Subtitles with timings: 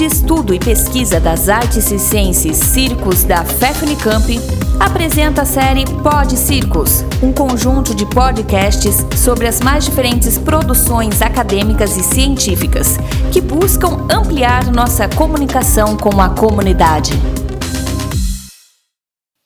[0.00, 4.38] de Estudo e Pesquisa das Artes Circenses Circos da FEFNICAMP,
[4.80, 11.98] apresenta a série Pod Circos, um conjunto de podcasts sobre as mais diferentes produções acadêmicas
[11.98, 12.96] e científicas
[13.30, 17.12] que buscam ampliar nossa comunicação com a comunidade.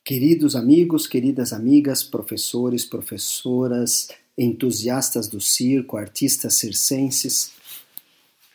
[0.04, 4.06] Queridos amigos, queridas amigas, professores, professoras,
[4.38, 7.50] entusiastas do circo, artistas circenses,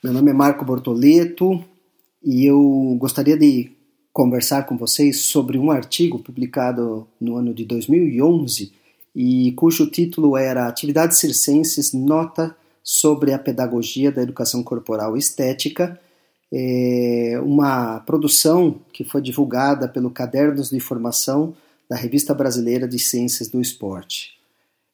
[0.01, 1.61] meu nome é Marco Bortoleto
[2.23, 3.71] e eu gostaria de
[4.11, 8.71] conversar com vocês sobre um artigo publicado no ano de 2011
[9.15, 15.99] e cujo título era Atividades Circenses Nota sobre a Pedagogia da Educação Corporal Estética,
[16.51, 21.55] é uma produção que foi divulgada pelo Cadernos de Formação
[21.87, 24.33] da Revista Brasileira de Ciências do Esporte.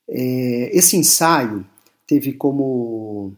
[0.07, 1.65] É, esse ensaio
[2.05, 3.33] teve como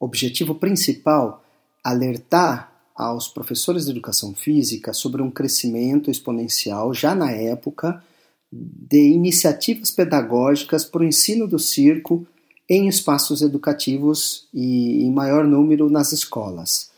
[0.00, 1.44] objetivo principal
[1.84, 8.02] alertar aos professores de educação física sobre um crescimento exponencial, já na época,
[8.52, 12.26] de iniciativas pedagógicas para o ensino do circo
[12.68, 16.90] em espaços educativos e em maior número nas escolas.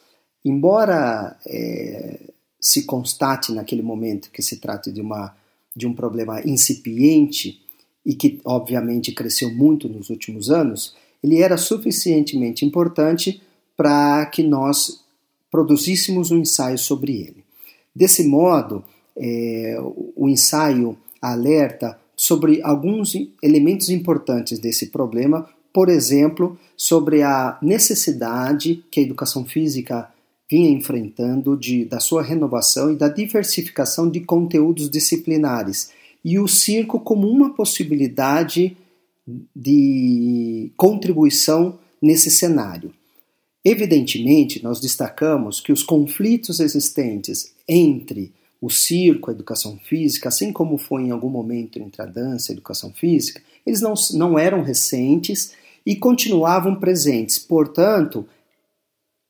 [0.42, 2.18] Embora é,
[2.58, 5.36] se constate naquele momento que se trata de, uma,
[5.76, 7.60] de um problema incipiente
[8.06, 13.42] e que, obviamente, cresceu muito nos últimos anos, ele era suficientemente importante
[13.76, 15.04] para que nós
[15.50, 17.44] produzíssemos um ensaio sobre ele.
[17.94, 18.84] Desse modo,
[19.16, 19.76] é,
[20.16, 29.00] o ensaio alerta sobre alguns elementos importantes desse problema, por exemplo, sobre a necessidade que
[29.00, 30.08] a educação física
[30.50, 35.92] vinha enfrentando de, da sua renovação e da diversificação de conteúdos disciplinares,
[36.24, 38.76] e o circo como uma possibilidade
[39.54, 42.92] de contribuição nesse cenário.
[43.64, 50.78] Evidentemente, nós destacamos que os conflitos existentes entre o circo, a educação física, assim como
[50.78, 54.62] foi em algum momento entre a dança e a educação física, eles não, não eram
[54.62, 55.52] recentes
[55.84, 57.38] e continuavam presentes.
[57.38, 58.26] Portanto,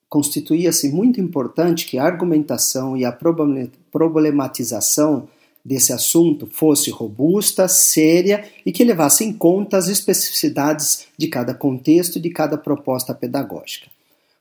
[0.09, 5.29] constituía-se muito importante que a argumentação e a problematização
[5.65, 12.17] desse assunto fosse robusta, séria e que levasse em conta as especificidades de cada contexto
[12.17, 13.89] e de cada proposta pedagógica.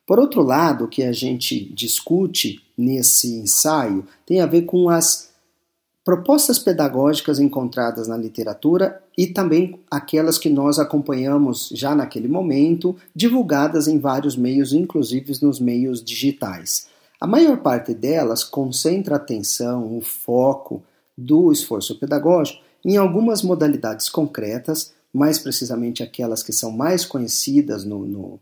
[0.09, 5.29] Por outro lado, o que a gente discute nesse ensaio tem a ver com as
[6.03, 13.87] propostas pedagógicas encontradas na literatura e também aquelas que nós acompanhamos já naquele momento, divulgadas
[13.87, 16.87] em vários meios, inclusive nos meios digitais.
[17.21, 20.81] A maior parte delas concentra a atenção, o foco
[21.15, 28.07] do esforço pedagógico em algumas modalidades concretas, mais precisamente aquelas que são mais conhecidas no,
[28.07, 28.39] no,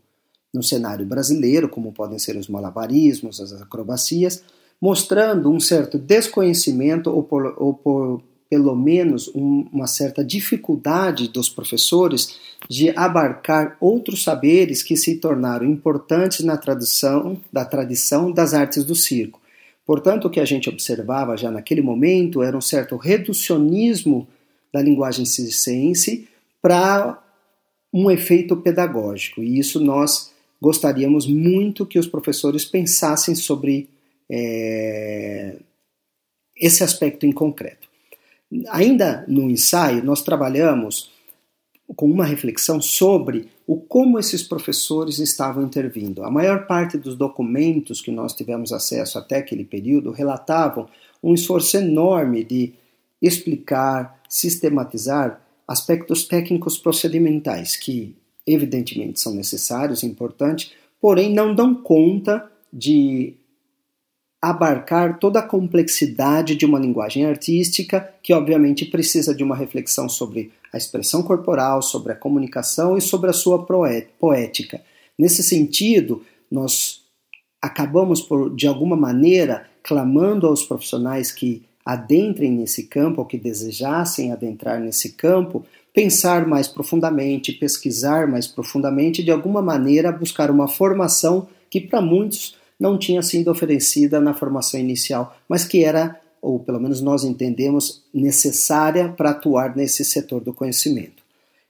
[0.58, 4.42] no cenário brasileiro, como podem ser os malabarismos, as acrobacias,
[4.80, 11.48] mostrando um certo desconhecimento ou, por, ou por, pelo menos um, uma certa dificuldade dos
[11.48, 12.36] professores
[12.68, 18.96] de abarcar outros saberes que se tornaram importantes na tradução da tradição das artes do
[18.96, 19.40] circo.
[19.86, 24.26] Portanto, o que a gente observava já naquele momento era um certo reducionismo
[24.72, 26.28] da linguagem circense
[26.60, 27.22] para
[27.92, 29.40] um efeito pedagógico.
[29.42, 33.88] E isso nós gostaríamos muito que os professores pensassem sobre
[34.30, 35.56] é,
[36.56, 37.88] esse aspecto em concreto.
[38.68, 41.10] Ainda no ensaio, nós trabalhamos
[41.96, 46.22] com uma reflexão sobre o como esses professores estavam intervindo.
[46.22, 50.88] A maior parte dos documentos que nós tivemos acesso até aquele período relatavam
[51.22, 52.74] um esforço enorme de
[53.20, 58.16] explicar, sistematizar aspectos técnicos procedimentais que
[58.52, 63.34] evidentemente são necessários, importantes, porém não dão conta de
[64.40, 70.52] abarcar toda a complexidade de uma linguagem artística que obviamente precisa de uma reflexão sobre
[70.72, 74.80] a expressão corporal, sobre a comunicação e sobre a sua poética.
[75.18, 77.02] Nesse sentido, nós
[77.60, 84.30] acabamos por, de alguma maneira, clamando aos profissionais que adentrem nesse campo, ou que desejassem
[84.30, 85.64] adentrar nesse campo,
[85.98, 92.54] pensar mais profundamente, pesquisar mais profundamente, de alguma maneira buscar uma formação que para muitos
[92.78, 98.04] não tinha sido oferecida na formação inicial, mas que era ou pelo menos nós entendemos,
[98.14, 101.20] necessária para atuar nesse setor do conhecimento.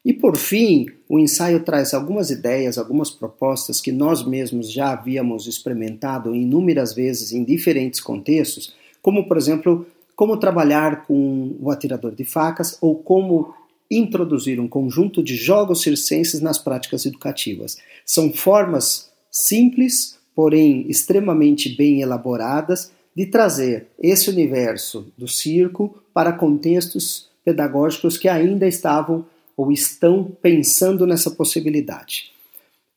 [0.04, 5.46] E por fim, o ensaio traz algumas ideias, algumas propostas que nós mesmos já havíamos
[5.46, 12.24] experimentado inúmeras vezes em diferentes contextos, como por exemplo, como trabalhar com o atirador de
[12.24, 13.54] facas ou como
[13.90, 17.78] introduzir um conjunto de jogos circenses nas práticas educativas.
[18.04, 27.28] São formas simples, porém extremamente bem elaboradas, de trazer esse universo do circo para contextos
[27.44, 29.26] pedagógicos que ainda estavam
[29.56, 32.30] ou estão pensando nessa possibilidade.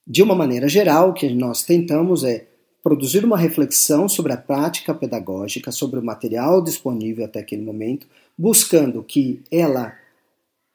[0.06, 2.46] De uma maneira geral, o que nós tentamos é
[2.84, 8.08] produzir uma reflexão sobre a prática pedagógica, sobre o material disponível até aquele momento,
[8.38, 9.96] buscando que ela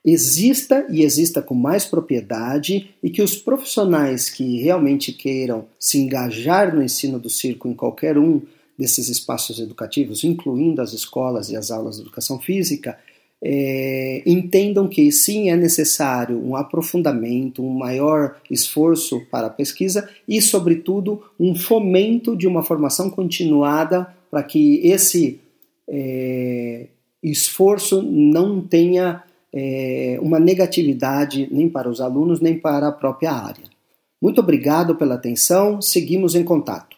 [0.07, 6.73] exista e exista com mais propriedade e que os profissionais que realmente queiram se engajar
[6.73, 8.41] no ensino do circo em qualquer um
[8.79, 12.97] desses espaços educativos, incluindo as escolas e as aulas de educação física,
[13.43, 20.41] é, entendam que sim é necessário um aprofundamento, um maior esforço para a pesquisa e,
[20.41, 25.41] sobretudo, um fomento de uma formação continuada para que esse
[25.89, 26.87] é,
[27.23, 29.23] esforço não tenha
[29.59, 33.65] é, uma negatividade nem para os alunos nem para a própria área.
[34.21, 36.97] Muito obrigado pela atenção, seguimos em contato.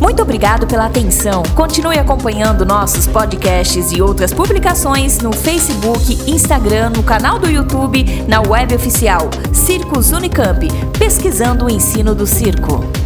[0.00, 1.42] Muito obrigado pela atenção.
[1.54, 8.40] Continue acompanhando nossos podcasts e outras publicações no Facebook, Instagram, no canal do YouTube, na
[8.40, 13.05] web oficial Circos Unicamp, pesquisando o ensino do circo.